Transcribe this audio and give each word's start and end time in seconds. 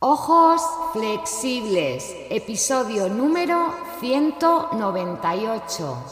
Ojos 0.00 0.62
flexibles, 0.92 2.14
episodio 2.30 3.08
número 3.08 3.74
198. 3.98 6.04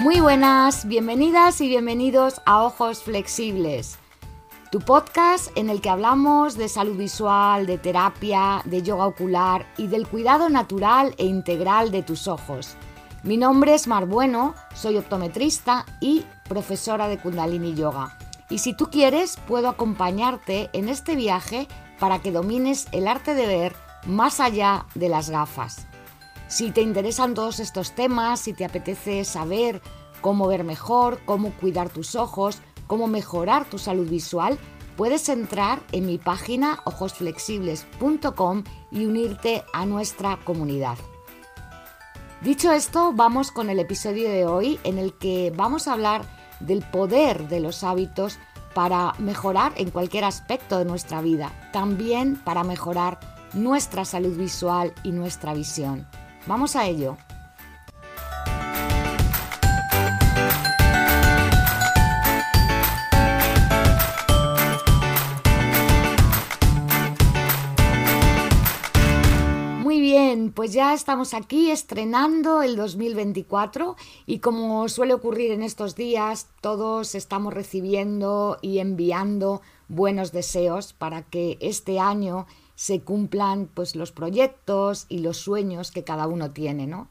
Muy 0.00 0.18
buenas, 0.18 0.88
bienvenidas 0.88 1.60
y 1.60 1.68
bienvenidos 1.68 2.42
a 2.44 2.64
Ojos 2.64 3.04
Flexibles 3.04 4.01
tu 4.72 4.80
podcast 4.80 5.54
en 5.54 5.68
el 5.68 5.82
que 5.82 5.90
hablamos 5.90 6.56
de 6.56 6.66
salud 6.66 6.96
visual, 6.96 7.66
de 7.66 7.76
terapia, 7.76 8.62
de 8.64 8.80
yoga 8.80 9.06
ocular 9.06 9.66
y 9.76 9.86
del 9.86 10.08
cuidado 10.08 10.48
natural 10.48 11.14
e 11.18 11.26
integral 11.26 11.90
de 11.90 12.02
tus 12.02 12.26
ojos. 12.26 12.76
Mi 13.22 13.36
nombre 13.36 13.74
es 13.74 13.86
Mar 13.86 14.06
Bueno, 14.06 14.54
soy 14.74 14.96
optometrista 14.96 15.84
y 16.00 16.24
profesora 16.48 17.08
de 17.08 17.18
Kundalini 17.18 17.74
Yoga. 17.74 18.16
Y 18.48 18.60
si 18.60 18.72
tú 18.72 18.88
quieres, 18.90 19.36
puedo 19.46 19.68
acompañarte 19.68 20.70
en 20.72 20.88
este 20.88 21.16
viaje 21.16 21.68
para 22.00 22.20
que 22.20 22.32
domines 22.32 22.88
el 22.92 23.08
arte 23.08 23.34
de 23.34 23.46
ver 23.46 23.76
más 24.06 24.40
allá 24.40 24.86
de 24.94 25.10
las 25.10 25.28
gafas. 25.28 25.86
Si 26.48 26.70
te 26.70 26.80
interesan 26.80 27.34
todos 27.34 27.60
estos 27.60 27.92
temas, 27.92 28.40
si 28.40 28.54
te 28.54 28.64
apetece 28.64 29.26
saber 29.26 29.82
cómo 30.22 30.46
ver 30.46 30.64
mejor, 30.64 31.20
cómo 31.26 31.50
cuidar 31.60 31.90
tus 31.90 32.14
ojos, 32.14 32.62
cómo 32.92 33.06
mejorar 33.06 33.64
tu 33.64 33.78
salud 33.78 34.06
visual, 34.06 34.58
puedes 34.98 35.30
entrar 35.30 35.80
en 35.92 36.04
mi 36.04 36.18
página 36.18 36.80
ojosflexibles.com 36.84 38.64
y 38.90 39.06
unirte 39.06 39.64
a 39.72 39.86
nuestra 39.86 40.38
comunidad. 40.44 40.98
Dicho 42.42 42.70
esto, 42.70 43.14
vamos 43.14 43.50
con 43.50 43.70
el 43.70 43.78
episodio 43.78 44.28
de 44.28 44.44
hoy 44.44 44.78
en 44.84 44.98
el 44.98 45.14
que 45.14 45.50
vamos 45.56 45.88
a 45.88 45.94
hablar 45.94 46.26
del 46.60 46.82
poder 46.82 47.48
de 47.48 47.60
los 47.60 47.82
hábitos 47.82 48.38
para 48.74 49.14
mejorar 49.18 49.72
en 49.76 49.90
cualquier 49.90 50.24
aspecto 50.24 50.76
de 50.76 50.84
nuestra 50.84 51.22
vida, 51.22 51.70
también 51.72 52.36
para 52.44 52.62
mejorar 52.62 53.18
nuestra 53.54 54.04
salud 54.04 54.36
visual 54.36 54.92
y 55.02 55.12
nuestra 55.12 55.54
visión. 55.54 56.06
Vamos 56.46 56.76
a 56.76 56.84
ello. 56.84 57.16
Pues 70.62 70.74
ya 70.74 70.94
estamos 70.94 71.34
aquí 71.34 71.72
estrenando 71.72 72.62
el 72.62 72.76
2024 72.76 73.96
y 74.26 74.38
como 74.38 74.88
suele 74.88 75.12
ocurrir 75.12 75.50
en 75.50 75.60
estos 75.60 75.96
días, 75.96 76.46
todos 76.60 77.16
estamos 77.16 77.52
recibiendo 77.52 78.58
y 78.62 78.78
enviando 78.78 79.60
buenos 79.88 80.30
deseos 80.30 80.92
para 80.92 81.22
que 81.24 81.58
este 81.60 81.98
año 81.98 82.46
se 82.76 83.00
cumplan 83.00 83.68
pues 83.74 83.96
los 83.96 84.12
proyectos 84.12 85.06
y 85.08 85.18
los 85.18 85.38
sueños 85.38 85.90
que 85.90 86.04
cada 86.04 86.28
uno 86.28 86.52
tiene, 86.52 86.86
¿no? 86.86 87.08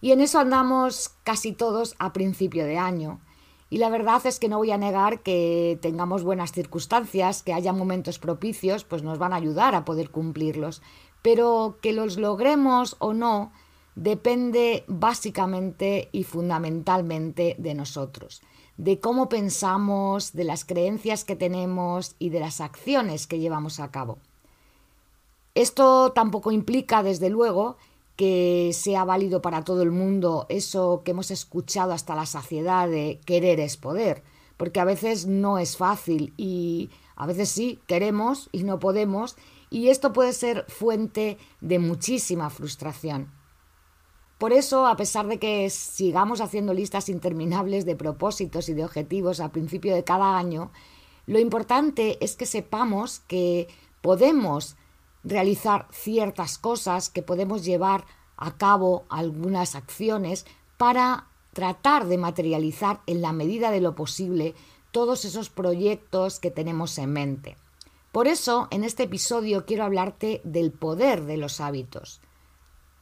Y 0.00 0.12
en 0.12 0.22
eso 0.22 0.38
andamos 0.38 1.10
casi 1.24 1.52
todos 1.52 1.96
a 1.98 2.14
principio 2.14 2.64
de 2.64 2.78
año. 2.78 3.20
Y 3.68 3.78
la 3.78 3.90
verdad 3.90 4.24
es 4.24 4.38
que 4.38 4.48
no 4.48 4.58
voy 4.58 4.70
a 4.70 4.78
negar 4.78 5.20
que 5.20 5.78
tengamos 5.82 6.22
buenas 6.22 6.52
circunstancias, 6.52 7.42
que 7.42 7.52
haya 7.52 7.72
momentos 7.74 8.18
propicios, 8.18 8.84
pues 8.84 9.02
nos 9.02 9.18
van 9.18 9.34
a 9.34 9.36
ayudar 9.36 9.74
a 9.74 9.84
poder 9.84 10.10
cumplirlos 10.10 10.80
pero 11.24 11.78
que 11.80 11.94
los 11.94 12.18
logremos 12.18 12.96
o 12.98 13.14
no 13.14 13.50
depende 13.94 14.84
básicamente 14.88 16.10
y 16.12 16.24
fundamentalmente 16.24 17.56
de 17.58 17.72
nosotros, 17.72 18.42
de 18.76 19.00
cómo 19.00 19.30
pensamos, 19.30 20.34
de 20.34 20.44
las 20.44 20.66
creencias 20.66 21.24
que 21.24 21.34
tenemos 21.34 22.14
y 22.18 22.28
de 22.28 22.40
las 22.40 22.60
acciones 22.60 23.26
que 23.26 23.38
llevamos 23.38 23.80
a 23.80 23.90
cabo. 23.90 24.18
Esto 25.54 26.12
tampoco 26.12 26.52
implica, 26.52 27.02
desde 27.02 27.30
luego, 27.30 27.78
que 28.16 28.72
sea 28.74 29.06
válido 29.06 29.40
para 29.40 29.64
todo 29.64 29.80
el 29.80 29.92
mundo 29.92 30.44
eso 30.50 31.00
que 31.06 31.12
hemos 31.12 31.30
escuchado 31.30 31.94
hasta 31.94 32.14
la 32.14 32.26
saciedad 32.26 32.86
de 32.86 33.18
querer 33.24 33.60
es 33.60 33.78
poder, 33.78 34.22
porque 34.58 34.78
a 34.78 34.84
veces 34.84 35.24
no 35.24 35.56
es 35.56 35.78
fácil 35.78 36.34
y 36.36 36.90
a 37.16 37.24
veces 37.26 37.48
sí 37.48 37.78
queremos 37.86 38.50
y 38.52 38.64
no 38.64 38.78
podemos 38.78 39.36
y 39.74 39.88
esto 39.88 40.12
puede 40.12 40.32
ser 40.32 40.64
fuente 40.68 41.36
de 41.60 41.80
muchísima 41.80 42.48
frustración. 42.48 43.32
Por 44.38 44.52
eso, 44.52 44.86
a 44.86 44.96
pesar 44.96 45.26
de 45.26 45.40
que 45.40 45.68
sigamos 45.68 46.40
haciendo 46.40 46.72
listas 46.72 47.08
interminables 47.08 47.84
de 47.84 47.96
propósitos 47.96 48.68
y 48.68 48.74
de 48.74 48.84
objetivos 48.84 49.40
a 49.40 49.50
principio 49.50 49.92
de 49.92 50.04
cada 50.04 50.38
año, 50.38 50.70
lo 51.26 51.40
importante 51.40 52.24
es 52.24 52.36
que 52.36 52.46
sepamos 52.46 53.18
que 53.26 53.66
podemos 54.00 54.76
realizar 55.24 55.88
ciertas 55.90 56.56
cosas, 56.56 57.10
que 57.10 57.22
podemos 57.22 57.64
llevar 57.64 58.04
a 58.36 58.56
cabo 58.56 59.02
algunas 59.08 59.74
acciones 59.74 60.46
para 60.76 61.26
tratar 61.52 62.06
de 62.06 62.18
materializar 62.18 63.00
en 63.08 63.22
la 63.22 63.32
medida 63.32 63.72
de 63.72 63.80
lo 63.80 63.96
posible 63.96 64.54
todos 64.92 65.24
esos 65.24 65.50
proyectos 65.50 66.38
que 66.38 66.52
tenemos 66.52 66.96
en 66.98 67.12
mente. 67.12 67.56
Por 68.14 68.28
eso, 68.28 68.68
en 68.70 68.84
este 68.84 69.02
episodio 69.02 69.66
quiero 69.66 69.82
hablarte 69.82 70.40
del 70.44 70.70
poder 70.70 71.24
de 71.24 71.36
los 71.36 71.60
hábitos. 71.60 72.20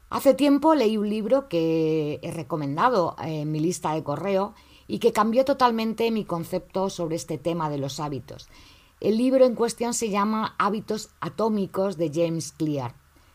Hace 0.08 0.32
tiempo 0.32 0.74
leí 0.74 0.96
un 0.96 1.10
libro 1.10 1.50
que 1.50 2.18
he 2.22 2.30
recomendado 2.30 3.14
en 3.22 3.52
mi 3.52 3.60
lista 3.60 3.92
de 3.92 4.02
correo 4.02 4.54
y 4.88 5.00
que 5.00 5.12
cambió 5.12 5.44
totalmente 5.44 6.10
mi 6.10 6.24
concepto 6.24 6.88
sobre 6.88 7.16
este 7.16 7.36
tema 7.36 7.68
de 7.68 7.76
los 7.76 8.00
hábitos. 8.00 8.48
El 9.00 9.18
libro 9.18 9.44
en 9.44 9.54
cuestión 9.54 9.92
se 9.92 10.08
llama 10.08 10.54
Hábitos 10.58 11.10
Atómicos 11.20 11.98
de 11.98 12.10
James 12.10 12.50
Clear. 12.52 12.94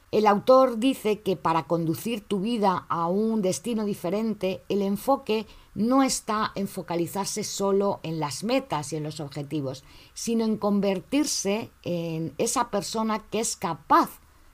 El 0.09 0.25
autor 0.25 0.79
dice 0.79 1.19
que 1.19 1.35
para 1.35 1.67
conducir 1.67 2.21
tu 2.21 2.39
vida 2.39 2.87
a 2.89 3.05
un 3.05 3.43
destino 3.43 3.85
diferente, 3.85 4.63
el 4.67 4.81
enfoque 4.81 5.45
no 5.77 6.01
está 6.01 6.53
en 6.55 6.67
focalizarse 6.67 7.43
solo 7.43 7.99
en 8.01 8.19
las 8.19 8.43
metas 8.43 8.91
y 8.91 8.95
en 8.95 9.03
los 9.03 9.19
objetivos, 9.19 9.83
sino 10.15 10.43
en 10.43 10.57
convertirse 10.57 11.69
en 11.83 12.33
esa 12.39 12.71
persona 12.71 13.19
que 13.29 13.39
es 13.39 13.55
capaz 13.55 14.09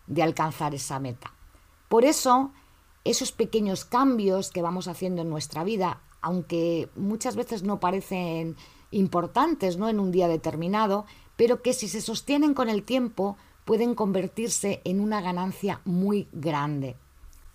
de 0.05 0.21
alcanzar 0.21 0.75
esa 0.75 0.99
meta. 0.99 1.33
Por 1.87 2.03
eso, 2.03 2.51
esos 3.05 3.31
pequeños 3.31 3.85
cambios 3.85 4.51
que 4.51 4.61
vamos 4.61 4.89
haciendo 4.89 5.21
en 5.21 5.29
nuestra 5.29 5.63
vida, 5.63 6.01
aunque 6.19 6.89
muchas 6.97 7.37
veces 7.37 7.63
no 7.63 7.79
parecen 7.79 8.57
importantes 8.91 9.77
¿no? 9.77 9.87
en 9.87 10.01
un 10.01 10.11
día 10.11 10.27
determinado, 10.27 11.05
pero 11.37 11.61
que 11.61 11.71
si 11.71 11.87
se 11.87 12.01
sostienen 12.01 12.53
con 12.53 12.67
el 12.67 12.83
tiempo, 12.83 13.37
pueden 13.63 13.95
convertirse 13.95 14.81
en 14.83 14.99
una 14.99 15.21
ganancia 15.21 15.79
muy 15.85 16.27
grande. 16.33 16.97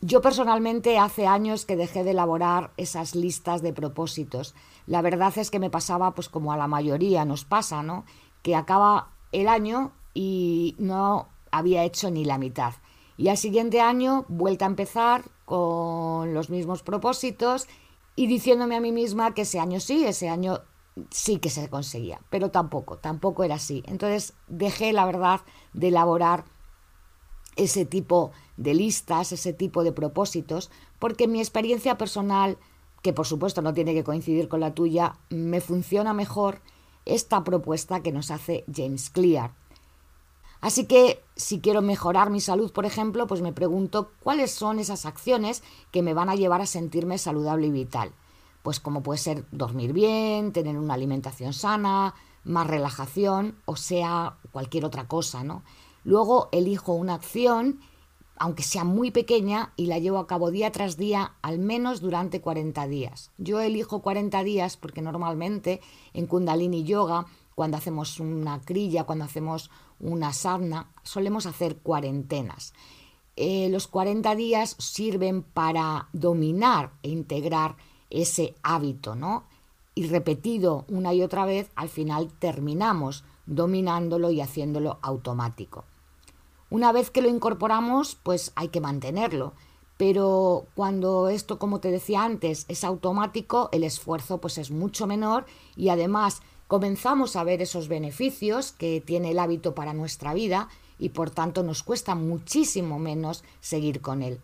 Yo 0.01 0.21
personalmente 0.21 0.97
hace 0.99 1.27
años 1.27 1.67
que 1.67 1.77
dejé 1.77 2.05
de 2.05 2.13
elaborar 2.13 2.71
esas 2.77 3.17
listas 3.17 3.63
de 3.63 3.73
propósitos. 3.73 4.55
La 4.87 5.03
verdad 5.03 5.37
es 5.37 5.51
que 5.51 5.59
me 5.59 5.71
pasaba 5.71 6.15
pues 6.15 6.29
como 6.29 6.53
a 6.53 6.57
la 6.57 6.69
mayoría 6.69 7.25
nos 7.25 7.45
pasa, 7.45 7.83
¿no? 7.83 8.05
Que 8.43 8.55
acaba 8.55 9.11
el 9.33 9.49
año 9.49 9.91
y 10.15 10.77
no 10.79 11.29
había 11.51 11.83
hecho 11.83 12.13
ni 12.13 12.25
la 12.25 12.39
mitad. 12.39 12.75
Y 13.17 13.29
al 13.29 13.37
siguiente 13.37 13.81
año 13.81 14.25
vuelta 14.29 14.67
a 14.67 14.69
empezar 14.69 15.25
con 15.45 16.33
los 16.33 16.49
mismos 16.49 16.85
propósitos 16.85 17.67
y 18.15 18.29
diciéndome 18.29 18.77
a 18.77 18.81
mí 18.81 18.93
misma 18.93 19.35
que 19.35 19.43
ese 19.43 19.59
año 19.59 19.81
sí, 19.81 20.05
ese 20.05 20.29
año 20.29 20.61
sí 21.11 21.39
que 21.39 21.51
se 21.51 21.69
conseguía, 21.69 22.21
pero 22.31 22.53
tampoco, 22.53 22.99
tampoco 22.99 23.43
era 23.43 23.57
así. 23.57 23.83
Entonces 23.87 24.35
dejé, 24.47 24.93
la 24.93 25.07
verdad, 25.07 25.41
de 25.73 25.89
elaborar 25.89 26.45
ese 27.57 27.85
tipo 27.85 28.31
de 28.31 28.48
listas, 28.59 29.33
ese 29.33 29.53
tipo 29.53 29.85
de 29.85 29.93
propósitos, 29.93 30.71
porque 30.99 31.29
mi 31.29 31.39
experiencia 31.41 31.97
personal, 31.97 32.59
que 33.03 33.13
por 33.13 33.27
supuesto 33.27 33.63
no 33.63 33.75
tiene 33.75 33.95
que 33.95 34.05
coincidir 34.05 34.49
con 34.49 34.61
la 34.61 34.75
tuya, 34.75 35.17
me 35.31 35.61
funciona 35.61 36.13
mejor 36.13 36.61
esta 37.05 37.45
propuesta 37.45 38.01
que 38.03 38.13
nos 38.13 38.31
hace 38.31 38.65
James 38.75 39.11
Clear. 39.11 39.53
Así 40.61 40.87
que 40.87 41.23
si 41.37 41.61
quiero 41.61 41.83
mejorar 41.83 42.31
mi 42.31 42.41
salud, 42.41 42.73
por 42.73 42.85
ejemplo, 42.85 43.27
pues 43.29 43.43
me 43.43 43.53
pregunto 43.53 44.11
cuáles 44.21 44.51
son 44.51 44.81
esas 44.81 45.07
acciones 45.07 45.63
que 45.93 46.03
me 46.03 46.15
van 46.15 46.29
a 46.29 46.35
llevar 46.35 46.61
a 46.61 46.67
sentirme 46.67 47.17
saludable 47.17 47.69
y 47.69 47.71
vital 47.71 48.13
pues 48.69 48.81
como 48.81 49.03
puede 49.03 49.19
ser 49.19 49.47
dormir 49.51 49.95
bien, 49.95 50.53
tener 50.53 50.77
una 50.77 50.93
alimentación 50.93 51.55
sana, 51.55 52.15
más 52.45 52.67
relajación, 52.67 53.57
o 53.65 53.77
sea, 53.77 54.37
cualquier 54.53 54.85
otra 54.85 55.07
cosa, 55.07 55.43
¿no? 55.45 55.63
Luego 56.05 56.51
elijo 56.53 56.93
una 56.93 57.15
acción, 57.15 57.81
aunque 58.39 58.63
sea 58.63 58.85
muy 58.85 59.11
pequeña, 59.11 59.73
y 59.77 59.87
la 59.87 59.99
llevo 59.99 60.19
a 60.19 60.27
cabo 60.27 60.51
día 60.51 60.73
tras 60.73 60.97
día, 60.97 61.33
al 61.43 61.59
menos 61.59 62.01
durante 62.01 62.41
40 62.41 62.87
días. 62.87 63.31
Yo 63.39 63.61
elijo 63.61 64.01
40 64.01 64.43
días 64.45 64.77
porque 64.77 65.03
normalmente 65.03 65.81
en 66.15 66.27
Kundalini 66.27 66.85
Yoga, 66.85 67.27
cuando 67.55 67.77
hacemos 67.77 68.21
una 68.21 68.61
crilla, 68.61 69.05
cuando 69.05 69.25
hacemos 69.25 69.71
una 70.01 70.33
sadhana, 70.33 70.91
solemos 71.03 71.47
hacer 71.47 71.79
cuarentenas. 71.79 72.73
eh, 73.41 73.69
los 73.71 73.87
40 73.87 74.35
días 74.35 74.75
sirven 74.79 75.43
para 75.43 76.09
dominar 76.13 76.91
e 77.05 77.09
integrar 77.09 77.77
ese 78.11 78.57
hábito, 78.65 79.15
¿no? 79.15 79.45
Y 79.95 80.09
repetido 80.09 80.85
una 80.89 81.15
y 81.15 81.23
otra 81.23 81.45
vez, 81.47 81.71
al 81.77 81.89
final 81.89 82.33
terminamos 82.41 83.25
dominándolo 83.47 84.31
y 84.33 84.41
haciéndolo 84.41 84.99
automático. 85.03 85.85
Una 86.71 86.93
vez 86.93 87.11
que 87.11 87.23
lo 87.23 87.29
incorporamos, 87.29 88.17
pues 88.23 88.53
hay 88.55 88.69
que 88.69 88.81
mantenerlo. 88.81 89.55
Pero 89.97 90.67
cuando 90.75 91.29
esto, 91.29 91.59
como 91.59 91.81
te 91.81 91.91
decía 91.91 92.23
antes, 92.23 92.67
es 92.69 92.85
automático, 92.85 93.69
el 93.73 93.83
esfuerzo 93.85 94.39
pues 94.39 94.59
es 94.59 94.71
mucho 94.71 95.07
menor 95.07 95.45
y 95.77 95.89
además 95.89 96.41
comenzamos 96.69 97.35
a 97.35 97.43
ver 97.43 97.63
esos 97.63 97.89
beneficios 97.89 98.73
que 98.73 99.01
tiene 99.01 99.33
el 99.33 99.41
hábito 99.41 99.75
para 99.75 99.95
nuestra 99.95 100.35
vida 100.35 100.69
y 100.99 101.09
por 101.09 101.31
tanto 101.31 101.63
nos 101.63 101.83
cuesta 101.83 102.15
muchísimo 102.15 102.99
menos 102.99 103.43
seguir 103.61 104.01
con 104.01 104.23
él. 104.23 104.41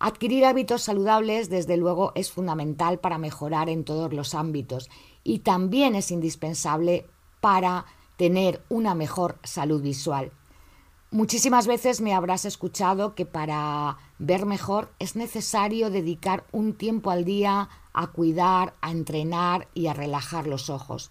Adquirir 0.00 0.44
hábitos 0.44 0.82
saludables, 0.82 1.50
desde 1.50 1.76
luego, 1.76 2.12
es 2.14 2.30
fundamental 2.30 2.98
para 2.98 3.18
mejorar 3.18 3.68
en 3.68 3.84
todos 3.84 4.12
los 4.12 4.34
ámbitos 4.34 4.88
y 5.22 5.40
también 5.40 5.94
es 5.94 6.10
indispensable 6.10 7.06
para 7.40 7.84
tener 8.16 8.62
una 8.68 8.94
mejor 8.94 9.38
salud 9.44 9.82
visual. 9.82 10.32
Muchísimas 11.10 11.66
veces 11.66 12.02
me 12.02 12.12
habrás 12.12 12.44
escuchado 12.44 13.14
que 13.14 13.24
para 13.24 13.96
ver 14.18 14.44
mejor 14.44 14.92
es 14.98 15.16
necesario 15.16 15.88
dedicar 15.88 16.44
un 16.52 16.74
tiempo 16.74 17.10
al 17.10 17.24
día 17.24 17.70
a 17.94 18.08
cuidar, 18.08 18.74
a 18.82 18.90
entrenar 18.90 19.68
y 19.72 19.86
a 19.86 19.94
relajar 19.94 20.46
los 20.46 20.68
ojos. 20.68 21.10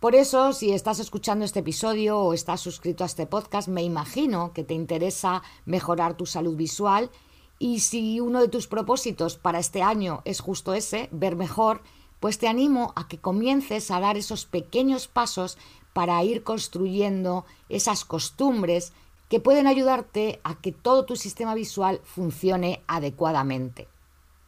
Por 0.00 0.14
eso, 0.14 0.52
si 0.52 0.72
estás 0.72 0.98
escuchando 0.98 1.46
este 1.46 1.60
episodio 1.60 2.18
o 2.18 2.34
estás 2.34 2.60
suscrito 2.60 3.04
a 3.04 3.06
este 3.06 3.26
podcast, 3.26 3.68
me 3.68 3.82
imagino 3.82 4.52
que 4.52 4.64
te 4.64 4.74
interesa 4.74 5.42
mejorar 5.64 6.14
tu 6.14 6.26
salud 6.26 6.54
visual 6.54 7.10
y 7.58 7.80
si 7.80 8.20
uno 8.20 8.42
de 8.42 8.48
tus 8.48 8.66
propósitos 8.66 9.38
para 9.38 9.60
este 9.60 9.80
año 9.80 10.20
es 10.26 10.40
justo 10.40 10.74
ese, 10.74 11.08
ver 11.10 11.36
mejor, 11.36 11.80
pues 12.20 12.38
te 12.38 12.48
animo 12.48 12.92
a 12.96 13.08
que 13.08 13.18
comiences 13.18 13.90
a 13.90 13.98
dar 13.98 14.18
esos 14.18 14.44
pequeños 14.44 15.08
pasos 15.08 15.56
para 15.94 16.22
ir 16.22 16.44
construyendo 16.44 17.46
esas 17.70 18.04
costumbres 18.04 18.92
que 19.28 19.40
pueden 19.40 19.66
ayudarte 19.66 20.40
a 20.44 20.60
que 20.60 20.72
todo 20.72 21.04
tu 21.04 21.16
sistema 21.16 21.54
visual 21.54 22.00
funcione 22.04 22.82
adecuadamente. 22.86 23.88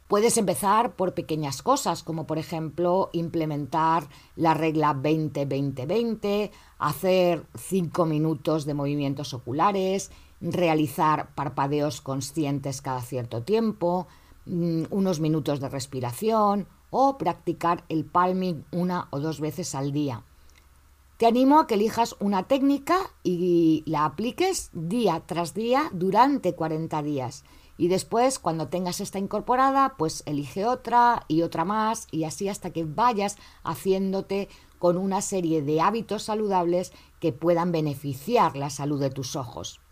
Puedes 0.09 0.37
empezar 0.39 0.97
por 0.97 1.15
pequeñas 1.15 1.63
cosas, 1.63 2.03
como 2.03 2.27
por 2.27 2.39
ejemplo 2.39 3.11
implementar 3.13 4.09
la 4.35 4.55
regla 4.55 4.93
20-20-20, 4.93 6.51
hacer 6.79 7.47
5 7.55 8.07
minutos 8.07 8.65
de 8.65 8.75
movimientos 8.75 9.35
oculares, 9.35 10.11
realizar 10.41 11.33
parpadeos 11.37 12.01
conscientes 12.01 12.83
cada 12.83 13.03
cierto 13.03 13.45
tiempo, 13.45 14.09
mm, 14.47 14.87
unos 14.91 15.21
minutos 15.21 15.61
de 15.61 15.69
respiración 15.69 16.67
o 16.91 17.17
practicar 17.17 17.85
el 17.89 18.05
palming 18.05 18.65
una 18.73 19.07
o 19.11 19.21
dos 19.21 19.39
veces 19.39 19.77
al 19.77 19.93
día. 19.93 20.25
Te 21.21 21.27
animo 21.27 21.59
a 21.59 21.67
que 21.67 21.75
elijas 21.75 22.17
una 22.19 22.45
técnica 22.45 23.11
y 23.23 23.83
la 23.85 24.07
apliques 24.07 24.71
día 24.73 25.23
tras 25.27 25.53
día 25.53 25.91
durante 25.93 26.55
40 26.55 27.03
días. 27.03 27.45
Y 27.77 27.89
después, 27.89 28.39
cuando 28.39 28.69
tengas 28.69 29.03
esta 29.03 29.19
incorporada, 29.19 29.97
pues 29.99 30.23
elige 30.25 30.65
otra 30.65 31.27
y 31.29 31.43
otra 31.43 31.67
más 31.67 32.07
y 32.11 32.25
así 32.25 32.49
hasta 32.49 32.71
que 32.71 32.85
vayas 32.87 33.37
haciéndote 33.65 34.49
con 34.79 34.97
una 34.97 35.21
serie 35.21 35.61
de 35.61 35.83
hábitos 35.83 36.23
saludables 36.23 36.91
que 37.21 37.35
puedan 37.35 37.71
beneficiar 37.71 38.57
la 38.57 38.71
salud 38.71 38.99
de 38.99 39.11
tus 39.11 39.37
ojos. 39.37 39.83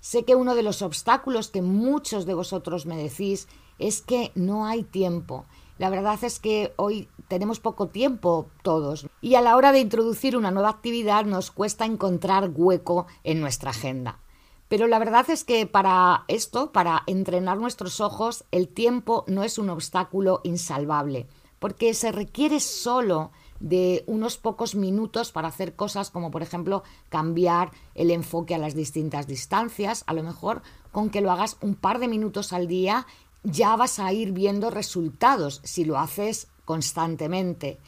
Sé 0.00 0.26
que 0.26 0.34
uno 0.34 0.54
de 0.54 0.62
los 0.62 0.82
obstáculos 0.82 1.48
que 1.48 1.62
muchos 1.62 2.26
de 2.26 2.34
vosotros 2.34 2.84
me 2.84 2.98
decís 2.98 3.48
es 3.78 4.02
que 4.02 4.30
no 4.34 4.66
hay 4.66 4.82
tiempo 4.82 5.46
la 5.78 5.90
verdad 5.90 6.22
es 6.22 6.38
que 6.38 6.72
hoy 6.76 7.08
tenemos 7.28 7.60
poco 7.60 7.88
tiempo 7.88 8.48
todos 8.62 9.06
y 9.20 9.34
a 9.34 9.42
la 9.42 9.56
hora 9.56 9.72
de 9.72 9.80
introducir 9.80 10.36
una 10.36 10.50
nueva 10.50 10.70
actividad 10.70 11.24
nos 11.24 11.50
cuesta 11.50 11.84
encontrar 11.84 12.50
hueco 12.54 13.06
en 13.24 13.40
nuestra 13.40 13.70
agenda. 13.70 14.20
Pero 14.68 14.88
la 14.88 14.98
verdad 14.98 15.28
es 15.30 15.44
que 15.44 15.66
para 15.66 16.24
esto, 16.28 16.72
para 16.72 17.02
entrenar 17.06 17.58
nuestros 17.58 18.00
ojos, 18.00 18.44
el 18.50 18.68
tiempo 18.68 19.24
no 19.28 19.44
es 19.44 19.58
un 19.58 19.70
obstáculo 19.70 20.40
insalvable, 20.42 21.28
porque 21.58 21.94
se 21.94 22.10
requiere 22.10 22.58
solo 22.58 23.30
de 23.60 24.04
unos 24.06 24.36
pocos 24.36 24.74
minutos 24.74 25.32
para 25.32 25.48
hacer 25.48 25.76
cosas 25.76 26.10
como 26.10 26.30
por 26.30 26.42
ejemplo 26.42 26.82
cambiar 27.08 27.70
el 27.94 28.10
enfoque 28.10 28.54
a 28.54 28.58
las 28.58 28.74
distintas 28.74 29.26
distancias, 29.26 30.04
a 30.06 30.14
lo 30.14 30.22
mejor 30.22 30.62
con 30.92 31.10
que 31.10 31.20
lo 31.20 31.30
hagas 31.30 31.56
un 31.60 31.74
par 31.74 31.98
de 31.98 32.08
minutos 32.08 32.52
al 32.52 32.66
día 32.66 33.06
ya 33.42 33.76
vas 33.76 33.98
a 33.98 34.12
ir 34.12 34.32
viendo 34.32 34.70
resultados 34.70 35.60
si 35.64 35.84
lo 35.84 35.98
haces 35.98 36.48
constantemente. 36.64 37.78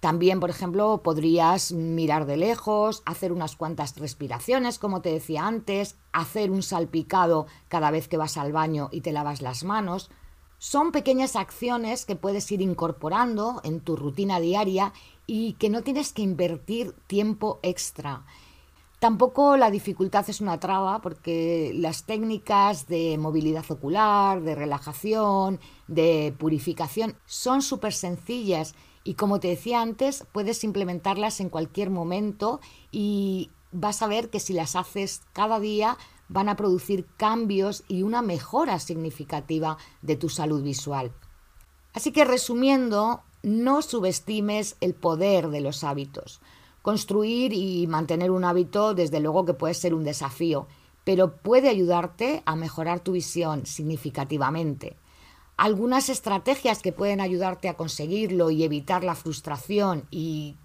También, 0.00 0.38
por 0.38 0.50
ejemplo, 0.50 1.00
podrías 1.02 1.72
mirar 1.72 2.26
de 2.26 2.36
lejos, 2.36 3.02
hacer 3.06 3.32
unas 3.32 3.56
cuantas 3.56 3.96
respiraciones, 3.96 4.78
como 4.78 5.00
te 5.00 5.10
decía 5.10 5.46
antes, 5.46 5.96
hacer 6.12 6.50
un 6.50 6.62
salpicado 6.62 7.46
cada 7.68 7.90
vez 7.90 8.06
que 8.06 8.18
vas 8.18 8.36
al 8.36 8.52
baño 8.52 8.90
y 8.92 9.00
te 9.00 9.12
lavas 9.12 9.40
las 9.40 9.64
manos. 9.64 10.10
Son 10.58 10.92
pequeñas 10.92 11.36
acciones 11.36 12.04
que 12.04 12.16
puedes 12.16 12.52
ir 12.52 12.60
incorporando 12.60 13.62
en 13.64 13.80
tu 13.80 13.96
rutina 13.96 14.40
diaria 14.40 14.92
y 15.26 15.54
que 15.54 15.70
no 15.70 15.82
tienes 15.82 16.12
que 16.12 16.20
invertir 16.20 16.92
tiempo 17.06 17.58
extra. 17.62 18.26
Tampoco 18.98 19.56
la 19.56 19.70
dificultad 19.70 20.28
es 20.30 20.40
una 20.40 20.58
traba 20.58 21.00
porque 21.00 21.72
las 21.74 22.04
técnicas 22.04 22.86
de 22.86 23.18
movilidad 23.18 23.70
ocular, 23.70 24.40
de 24.40 24.54
relajación, 24.54 25.60
de 25.88 26.34
purificación 26.38 27.16
son 27.26 27.60
súper 27.60 27.92
sencillas 27.92 28.74
y 29.04 29.14
como 29.14 29.40
te 29.40 29.48
decía 29.48 29.82
antes, 29.82 30.24
puedes 30.32 30.64
implementarlas 30.64 31.40
en 31.40 31.50
cualquier 31.50 31.90
momento 31.90 32.60
y 32.90 33.50
vas 33.70 34.00
a 34.00 34.06
ver 34.06 34.30
que 34.30 34.40
si 34.40 34.54
las 34.54 34.76
haces 34.76 35.22
cada 35.34 35.60
día 35.60 35.98
van 36.28 36.48
a 36.48 36.56
producir 36.56 37.06
cambios 37.18 37.84
y 37.86 38.02
una 38.02 38.22
mejora 38.22 38.78
significativa 38.78 39.76
de 40.00 40.16
tu 40.16 40.30
salud 40.30 40.62
visual. 40.62 41.12
Así 41.92 42.12
que 42.12 42.24
resumiendo, 42.24 43.22
no 43.42 43.82
subestimes 43.82 44.76
el 44.80 44.94
poder 44.94 45.48
de 45.50 45.60
los 45.60 45.84
hábitos. 45.84 46.40
Construir 46.84 47.54
y 47.54 47.86
mantener 47.86 48.30
un 48.30 48.44
hábito, 48.44 48.92
desde 48.92 49.18
luego 49.18 49.46
que 49.46 49.54
puede 49.54 49.72
ser 49.72 49.94
un 49.94 50.04
desafío, 50.04 50.66
pero 51.02 51.38
puede 51.38 51.70
ayudarte 51.70 52.42
a 52.44 52.56
mejorar 52.56 53.00
tu 53.00 53.12
visión 53.12 53.64
significativamente. 53.64 54.98
Algunas 55.56 56.10
estrategias 56.10 56.82
que 56.82 56.92
pueden 56.92 57.22
ayudarte 57.22 57.70
a 57.70 57.78
conseguirlo 57.78 58.50
y 58.50 58.64
evitar 58.64 59.02
la 59.02 59.14
frustración 59.14 60.06
y 60.10 60.56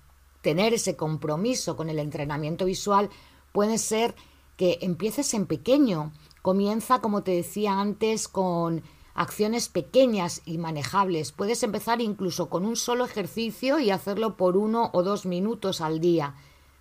tener 0.41 0.73
ese 0.73 0.97
compromiso 0.97 1.77
con 1.77 1.89
el 1.89 1.99
entrenamiento 1.99 2.65
visual 2.65 3.09
pueden 3.53 3.79
ser 3.79 4.13
que 4.57 4.77
empieces 4.81 5.33
en 5.33 5.45
pequeño. 5.45 6.11
Comienza, 6.41 6.99
como 6.99 7.23
te 7.23 7.31
decía 7.31 7.79
antes, 7.79 8.27
con 8.27 8.83
acciones 9.19 9.67
pequeñas 9.67 10.41
y 10.45 10.57
manejables. 10.57 11.33
Puedes 11.33 11.61
empezar 11.63 11.99
incluso 11.99 12.47
con 12.47 12.65
un 12.65 12.77
solo 12.77 13.03
ejercicio 13.03 13.77
y 13.77 13.91
hacerlo 13.91 14.37
por 14.37 14.55
uno 14.55 14.91
o 14.93 15.03
dos 15.03 15.25
minutos 15.25 15.81
al 15.81 15.99
día. 15.99 16.35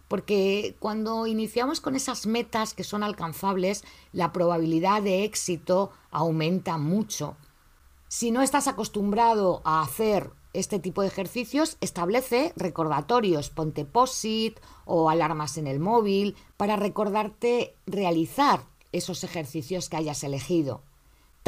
Porque 0.07 0.77
cuando 0.79 1.27
iniciamos 1.27 1.81
con 1.81 1.97
esas 1.97 2.27
metas 2.27 2.75
que 2.75 2.85
son 2.85 3.03
alcanzables, 3.03 3.83
la 4.13 4.33
probabilidad 4.33 5.03
de 5.03 5.25
éxito 5.25 5.91
aumenta 6.13 6.79
mucho. 6.79 7.37
Si 8.07 8.31
no 8.31 8.41
estás 8.41 8.69
acostumbrado 8.69 9.61
a 9.65 9.83
hacer 9.83 10.31
este 10.53 10.79
tipo 10.79 11.03
de 11.03 11.09
ejercicios, 11.09 11.77
establece 11.81 12.53
recordatorios, 12.55 13.51
ponte 13.51 13.85
post-it 13.85 14.61
o 14.85 15.11
alarmas 15.11 15.59
en 15.59 15.67
el 15.67 15.81
móvil 15.81 16.37
para 16.57 16.77
recordarte 16.77 17.75
realizar 17.85 18.63
esos 18.93 19.25
ejercicios 19.25 19.89
que 19.89 19.97
hayas 19.97 20.23
elegido. 20.23 20.83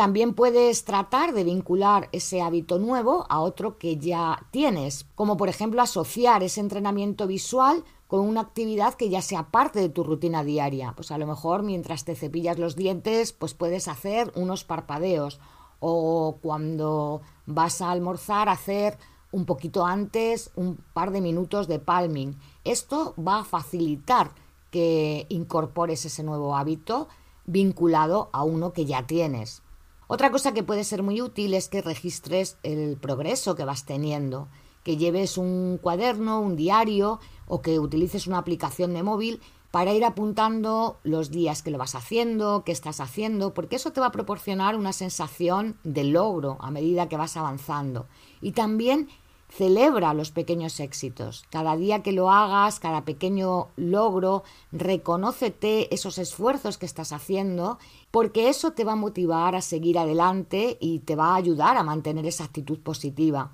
También 0.00 0.32
puedes 0.32 0.86
tratar 0.86 1.34
de 1.34 1.44
vincular 1.44 2.08
ese 2.12 2.40
hábito 2.40 2.78
nuevo 2.78 3.26
a 3.28 3.40
otro 3.40 3.76
que 3.76 3.98
ya 3.98 4.46
tienes, 4.50 5.04
como 5.14 5.36
por 5.36 5.50
ejemplo 5.50 5.82
asociar 5.82 6.42
ese 6.42 6.60
entrenamiento 6.60 7.26
visual 7.26 7.84
con 8.06 8.20
una 8.20 8.40
actividad 8.40 8.94
que 8.94 9.10
ya 9.10 9.20
sea 9.20 9.50
parte 9.50 9.78
de 9.78 9.90
tu 9.90 10.02
rutina 10.02 10.42
diaria. 10.42 10.94
Pues 10.96 11.10
a 11.10 11.18
lo 11.18 11.26
mejor 11.26 11.64
mientras 11.64 12.06
te 12.06 12.16
cepillas 12.16 12.58
los 12.58 12.76
dientes, 12.76 13.34
pues 13.34 13.52
puedes 13.52 13.88
hacer 13.88 14.32
unos 14.36 14.64
parpadeos 14.64 15.38
o 15.80 16.38
cuando 16.40 17.20
vas 17.44 17.82
a 17.82 17.90
almorzar 17.90 18.48
hacer 18.48 18.96
un 19.32 19.44
poquito 19.44 19.84
antes 19.84 20.50
un 20.56 20.76
par 20.94 21.10
de 21.10 21.20
minutos 21.20 21.68
de 21.68 21.78
palming. 21.78 22.38
Esto 22.64 23.14
va 23.18 23.40
a 23.40 23.44
facilitar 23.44 24.34
que 24.70 25.26
incorpores 25.28 26.06
ese 26.06 26.22
nuevo 26.22 26.56
hábito 26.56 27.08
vinculado 27.44 28.30
a 28.32 28.44
uno 28.44 28.72
que 28.72 28.86
ya 28.86 29.06
tienes. 29.06 29.62
Otra 30.12 30.32
cosa 30.32 30.52
que 30.52 30.64
puede 30.64 30.82
ser 30.82 31.04
muy 31.04 31.22
útil 31.22 31.54
es 31.54 31.68
que 31.68 31.82
registres 31.82 32.56
el 32.64 32.96
progreso 32.96 33.54
que 33.54 33.64
vas 33.64 33.86
teniendo, 33.86 34.48
que 34.82 34.96
lleves 34.96 35.38
un 35.38 35.78
cuaderno, 35.80 36.40
un 36.40 36.56
diario 36.56 37.20
o 37.46 37.62
que 37.62 37.78
utilices 37.78 38.26
una 38.26 38.38
aplicación 38.38 38.92
de 38.92 39.04
móvil 39.04 39.40
para 39.70 39.92
ir 39.92 40.04
apuntando 40.04 40.98
los 41.04 41.30
días 41.30 41.62
que 41.62 41.70
lo 41.70 41.78
vas 41.78 41.94
haciendo, 41.94 42.64
qué 42.64 42.72
estás 42.72 42.98
haciendo, 42.98 43.54
porque 43.54 43.76
eso 43.76 43.92
te 43.92 44.00
va 44.00 44.08
a 44.08 44.10
proporcionar 44.10 44.74
una 44.74 44.92
sensación 44.92 45.78
de 45.84 46.02
logro 46.02 46.56
a 46.58 46.72
medida 46.72 47.08
que 47.08 47.16
vas 47.16 47.36
avanzando. 47.36 48.08
Y 48.40 48.50
también 48.50 49.08
celebra 49.50 50.14
los 50.14 50.30
pequeños 50.30 50.80
éxitos. 50.80 51.44
Cada 51.50 51.76
día 51.76 52.02
que 52.02 52.12
lo 52.12 52.30
hagas, 52.30 52.80
cada 52.80 53.04
pequeño 53.04 53.68
logro, 53.76 54.44
reconócete 54.72 55.92
esos 55.94 56.18
esfuerzos 56.18 56.78
que 56.78 56.86
estás 56.86 57.12
haciendo, 57.12 57.78
porque 58.10 58.48
eso 58.48 58.72
te 58.72 58.84
va 58.84 58.92
a 58.92 58.96
motivar 58.96 59.56
a 59.56 59.60
seguir 59.60 59.98
adelante 59.98 60.78
y 60.80 61.00
te 61.00 61.16
va 61.16 61.32
a 61.32 61.36
ayudar 61.36 61.76
a 61.76 61.82
mantener 61.82 62.26
esa 62.26 62.44
actitud 62.44 62.78
positiva. 62.78 63.52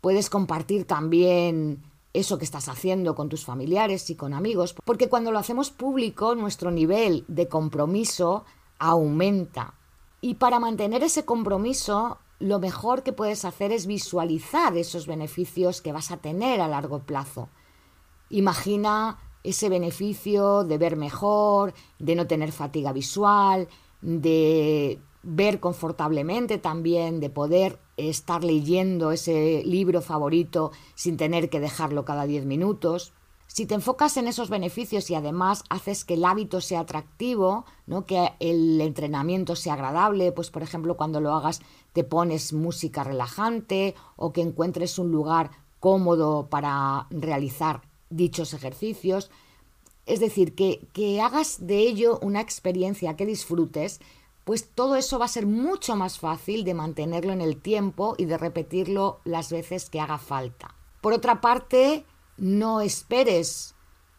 Puedes 0.00 0.28
compartir 0.30 0.84
también 0.84 1.82
eso 2.12 2.38
que 2.38 2.44
estás 2.44 2.68
haciendo 2.68 3.14
con 3.14 3.28
tus 3.28 3.44
familiares 3.44 4.10
y 4.10 4.16
con 4.16 4.34
amigos, 4.34 4.74
porque 4.84 5.08
cuando 5.08 5.32
lo 5.32 5.38
hacemos 5.38 5.70
público 5.70 6.34
nuestro 6.34 6.70
nivel 6.70 7.24
de 7.28 7.48
compromiso 7.48 8.44
aumenta. 8.78 9.74
Y 10.20 10.34
para 10.34 10.60
mantener 10.60 11.02
ese 11.02 11.24
compromiso, 11.24 12.18
lo 12.42 12.58
mejor 12.58 13.04
que 13.04 13.12
puedes 13.12 13.44
hacer 13.44 13.70
es 13.70 13.86
visualizar 13.86 14.76
esos 14.76 15.06
beneficios 15.06 15.80
que 15.80 15.92
vas 15.92 16.10
a 16.10 16.16
tener 16.16 16.60
a 16.60 16.66
largo 16.66 17.00
plazo. 17.04 17.48
Imagina 18.30 19.18
ese 19.44 19.68
beneficio 19.68 20.64
de 20.64 20.76
ver 20.76 20.96
mejor, 20.96 21.72
de 22.00 22.16
no 22.16 22.26
tener 22.26 22.50
fatiga 22.50 22.92
visual, 22.92 23.68
de 24.00 25.00
ver 25.22 25.60
confortablemente 25.60 26.58
también, 26.58 27.20
de 27.20 27.30
poder 27.30 27.78
estar 27.96 28.42
leyendo 28.42 29.12
ese 29.12 29.62
libro 29.64 30.02
favorito 30.02 30.72
sin 30.96 31.16
tener 31.16 31.48
que 31.48 31.60
dejarlo 31.60 32.04
cada 32.04 32.26
10 32.26 32.44
minutos. 32.44 33.12
Si 33.52 33.66
te 33.66 33.74
enfocas 33.74 34.16
en 34.16 34.28
esos 34.28 34.48
beneficios 34.48 35.10
y 35.10 35.14
además 35.14 35.62
haces 35.68 36.06
que 36.06 36.14
el 36.14 36.24
hábito 36.24 36.62
sea 36.62 36.80
atractivo, 36.80 37.66
¿no? 37.86 38.06
que 38.06 38.32
el 38.40 38.80
entrenamiento 38.80 39.56
sea 39.56 39.74
agradable, 39.74 40.32
pues 40.32 40.50
por 40.50 40.62
ejemplo 40.62 40.96
cuando 40.96 41.20
lo 41.20 41.34
hagas 41.34 41.60
te 41.92 42.02
pones 42.02 42.54
música 42.54 43.04
relajante 43.04 43.94
o 44.16 44.32
que 44.32 44.40
encuentres 44.40 44.98
un 44.98 45.12
lugar 45.12 45.50
cómodo 45.80 46.46
para 46.48 47.06
realizar 47.10 47.82
dichos 48.08 48.54
ejercicios, 48.54 49.30
es 50.06 50.20
decir, 50.20 50.54
que, 50.54 50.88
que 50.94 51.20
hagas 51.20 51.66
de 51.66 51.80
ello 51.80 52.20
una 52.22 52.40
experiencia 52.40 53.16
que 53.16 53.26
disfrutes, 53.26 54.00
pues 54.44 54.66
todo 54.66 54.96
eso 54.96 55.18
va 55.18 55.26
a 55.26 55.28
ser 55.28 55.44
mucho 55.44 55.94
más 55.94 56.18
fácil 56.18 56.64
de 56.64 56.72
mantenerlo 56.72 57.34
en 57.34 57.42
el 57.42 57.60
tiempo 57.60 58.14
y 58.16 58.24
de 58.24 58.38
repetirlo 58.38 59.20
las 59.24 59.52
veces 59.52 59.90
que 59.90 60.00
haga 60.00 60.16
falta. 60.16 60.74
Por 61.02 61.12
otra 61.12 61.42
parte, 61.42 62.06
no 62.42 62.80
esperes 62.80 63.76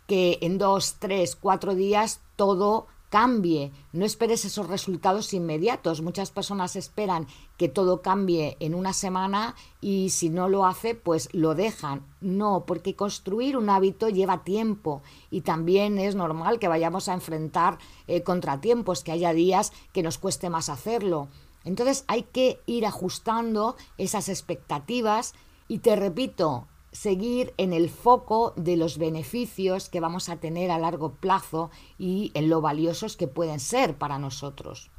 que 0.07 0.37
en 0.39 0.57
dos, 0.57 0.95
tres, 0.97 1.35
cuatro 1.35 1.75
días 1.75 2.21
todo 2.37 2.87
cambie, 3.09 3.73
no 3.91 4.05
esperes 4.05 4.45
esos 4.45 4.69
resultados 4.69 5.33
inmediatos. 5.33 6.01
Muchas 6.01 6.31
personas 6.31 6.77
esperan 6.77 7.27
que 7.57 7.67
todo 7.67 8.01
cambie 8.01 8.55
en 8.61 8.75
una 8.75 8.93
semana 8.93 9.55
y 9.81 10.09
si 10.11 10.29
no 10.29 10.47
lo 10.47 10.65
hace, 10.65 10.95
pues 10.95 11.27
lo 11.33 11.53
dejan. 11.53 12.05
No, 12.21 12.63
porque 12.65 12.95
construir 12.95 13.57
un 13.57 13.69
hábito 13.69 14.07
lleva 14.07 14.45
tiempo 14.45 15.01
y 15.29 15.41
también 15.41 15.99
es 15.99 16.15
normal 16.15 16.59
que 16.59 16.69
vayamos 16.69 17.09
a 17.09 17.13
enfrentar 17.15 17.77
eh, 18.07 18.23
contratiempos, 18.23 19.03
que 19.03 19.11
haya 19.11 19.33
días 19.33 19.73
que 19.91 20.01
nos 20.01 20.17
cueste 20.17 20.49
más 20.49 20.69
hacerlo. 20.69 21.27
Entonces 21.65 22.05
hay 22.07 22.23
que 22.23 22.61
ir 22.67 22.85
ajustando 22.85 23.75
esas 23.97 24.29
expectativas 24.29 25.33
y 25.67 25.79
te 25.79 25.97
repito, 25.97 26.67
seguir 26.93 27.53
en 27.57 27.73
el 27.73 27.89
foco 27.89 28.53
de 28.55 28.77
los 28.77 28.97
beneficios 28.97 29.89
que 29.89 29.99
vamos 29.99 30.29
a 30.29 30.37
tener 30.37 30.71
a 30.71 30.77
largo 30.77 31.15
plazo 31.15 31.71
y 31.97 32.31
en 32.35 32.49
lo 32.49 32.61
valiosos 32.61 33.17
que 33.17 33.27
pueden 33.27 33.59
ser 33.59 33.97
para 33.97 34.19
nosotros. 34.19 34.91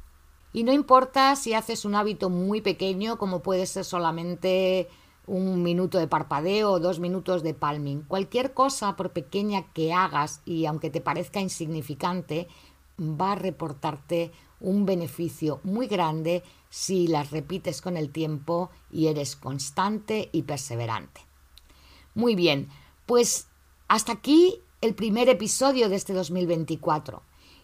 Y 0.53 0.63
no 0.63 0.71
importa 0.71 1.35
si 1.35 1.53
haces 1.53 1.83
un 1.85 1.95
hábito 1.95 2.29
muy 2.29 2.61
pequeño, 2.61 3.17
como 3.17 3.41
puede 3.41 3.65
ser 3.65 3.85
solamente 3.85 4.87
un 5.25 5.63
minuto 5.63 5.97
de 5.97 6.07
parpadeo 6.07 6.71
o 6.71 6.79
dos 6.79 6.99
minutos 6.99 7.43
de 7.43 7.53
palming. 7.53 8.03
Cualquier 8.03 8.53
cosa, 8.53 8.95
por 8.95 9.11
pequeña 9.11 9.73
que 9.73 9.91
hagas 9.91 10.41
y 10.45 10.65
aunque 10.65 10.89
te 10.89 11.01
parezca 11.01 11.39
insignificante, 11.39 12.47
va 12.99 13.33
a 13.33 13.35
reportarte 13.35 14.31
un 14.59 14.85
beneficio 14.85 15.59
muy 15.63 15.87
grande 15.87 16.43
si 16.69 17.07
las 17.07 17.31
repites 17.31 17.81
con 17.81 17.97
el 17.97 18.11
tiempo 18.11 18.69
y 18.91 19.07
eres 19.07 19.35
constante 19.35 20.29
y 20.31 20.43
perseverante. 20.43 21.24
Muy 22.15 22.33
bien, 22.33 22.69
pues 23.05 23.47
hasta 23.89 24.13
aquí 24.13 24.61
el 24.79 24.95
primer 24.95 25.27
episodio 25.27 25.89
de 25.89 25.97
este 25.97 26.13
2024. 26.13 27.21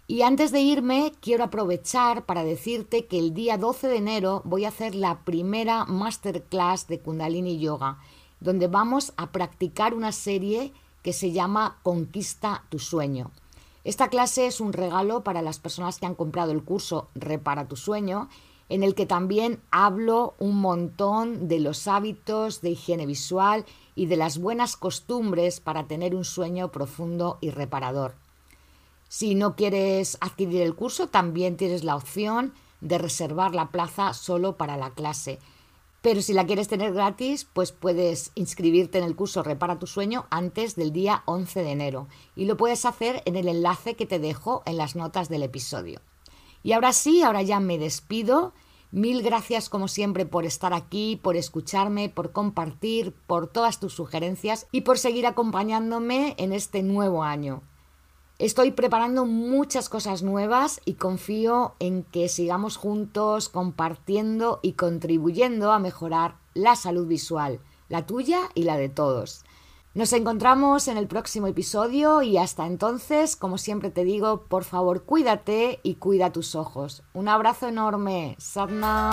Y 0.07 0.23
antes 0.23 0.51
de 0.51 0.59
irme, 0.59 1.13
quiero 1.21 1.45
aprovechar 1.45 2.25
para 2.25 2.43
decirte 2.43 3.05
que 3.05 3.17
el 3.17 3.33
día 3.33 3.57
12 3.57 3.87
de 3.87 3.95
enero 3.95 4.41
voy 4.43 4.65
a 4.65 4.67
hacer 4.67 4.93
la 4.93 5.23
primera 5.23 5.85
masterclass 5.85 6.87
de 6.87 6.99
Kundalini 6.99 7.59
Yoga, 7.59 7.99
donde 8.41 8.67
vamos 8.67 9.13
a 9.15 9.31
practicar 9.31 9.93
una 9.93 10.11
serie 10.11 10.73
que 11.01 11.13
se 11.13 11.31
llama 11.31 11.79
Conquista 11.81 12.65
tu 12.67 12.77
sueño. 12.77 13.31
Esta 13.85 14.09
clase 14.09 14.47
es 14.47 14.59
un 14.59 14.73
regalo 14.73 15.23
para 15.23 15.41
las 15.41 15.59
personas 15.59 15.97
que 15.97 16.07
han 16.07 16.15
comprado 16.15 16.51
el 16.51 16.63
curso 16.63 17.07
Repara 17.15 17.69
tu 17.69 17.77
sueño, 17.77 18.27
en 18.67 18.83
el 18.83 18.95
que 18.95 19.05
también 19.05 19.61
hablo 19.71 20.33
un 20.39 20.59
montón 20.59 21.47
de 21.47 21.61
los 21.61 21.87
hábitos 21.87 22.61
de 22.61 22.71
higiene 22.71 23.05
visual 23.05 23.65
y 23.95 24.05
de 24.05 24.17
las 24.17 24.37
buenas 24.37 24.77
costumbres 24.77 25.59
para 25.59 25.87
tener 25.87 26.15
un 26.15 26.25
sueño 26.25 26.71
profundo 26.71 27.37
y 27.41 27.49
reparador. 27.49 28.15
Si 29.09 29.35
no 29.35 29.55
quieres 29.55 30.17
adquirir 30.21 30.61
el 30.61 30.75
curso, 30.75 31.07
también 31.07 31.57
tienes 31.57 31.83
la 31.83 31.95
opción 31.95 32.53
de 32.79 32.97
reservar 32.97 33.53
la 33.53 33.69
plaza 33.69 34.13
solo 34.13 34.57
para 34.57 34.77
la 34.77 34.91
clase. 34.91 35.39
Pero 36.01 36.21
si 36.21 36.33
la 36.33 36.45
quieres 36.45 36.67
tener 36.67 36.93
gratis, 36.93 37.45
pues 37.45 37.71
puedes 37.71 38.31
inscribirte 38.33 38.97
en 38.97 39.03
el 39.03 39.15
curso 39.15 39.43
Repara 39.43 39.77
tu 39.77 39.85
sueño 39.85 40.25
antes 40.31 40.75
del 40.75 40.91
día 40.91 41.21
11 41.25 41.63
de 41.63 41.71
enero 41.71 42.07
y 42.35 42.45
lo 42.45 42.57
puedes 42.57 42.85
hacer 42.85 43.21
en 43.25 43.35
el 43.35 43.47
enlace 43.47 43.95
que 43.95 44.07
te 44.07 44.17
dejo 44.17 44.63
en 44.65 44.77
las 44.77 44.95
notas 44.95 45.29
del 45.29 45.43
episodio. 45.43 45.99
Y 46.63 46.71
ahora 46.71 46.93
sí, 46.93 47.21
ahora 47.21 47.43
ya 47.43 47.59
me 47.59 47.77
despido 47.77 48.53
Mil 48.91 49.23
gracias 49.23 49.69
como 49.69 49.87
siempre 49.87 50.25
por 50.25 50.45
estar 50.45 50.73
aquí, 50.73 51.17
por 51.23 51.37
escucharme, 51.37 52.09
por 52.09 52.33
compartir, 52.33 53.13
por 53.25 53.47
todas 53.47 53.79
tus 53.79 53.93
sugerencias 53.93 54.67
y 54.69 54.81
por 54.81 54.99
seguir 54.99 55.25
acompañándome 55.25 56.35
en 56.37 56.51
este 56.51 56.83
nuevo 56.83 57.23
año. 57.23 57.61
Estoy 58.37 58.71
preparando 58.71 59.25
muchas 59.25 59.87
cosas 59.87 60.23
nuevas 60.23 60.81
y 60.83 60.95
confío 60.95 61.75
en 61.79 62.03
que 62.03 62.27
sigamos 62.27 62.75
juntos 62.75 63.47
compartiendo 63.47 64.59
y 64.61 64.73
contribuyendo 64.73 65.71
a 65.71 65.79
mejorar 65.79 66.35
la 66.53 66.75
salud 66.75 67.07
visual, 67.07 67.61
la 67.87 68.05
tuya 68.05 68.49
y 68.55 68.63
la 68.63 68.75
de 68.75 68.89
todos. 68.89 69.45
Nos 69.93 70.13
encontramos 70.13 70.87
en 70.87 70.95
el 70.95 71.07
próximo 71.07 71.47
episodio 71.47 72.21
y 72.21 72.37
hasta 72.37 72.65
entonces, 72.65 73.35
como 73.35 73.57
siempre 73.57 73.91
te 73.91 74.05
digo, 74.05 74.43
por 74.43 74.63
favor 74.63 75.03
cuídate 75.03 75.81
y 75.83 75.95
cuida 75.95 76.31
tus 76.31 76.55
ojos. 76.55 77.03
Un 77.13 77.27
abrazo 77.27 77.67
enorme. 77.67 78.37
Satnam. 78.39 79.11